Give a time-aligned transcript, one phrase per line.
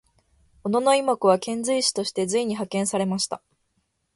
[0.63, 3.39] 小野妹子は遣隋使として隋に派遣されました。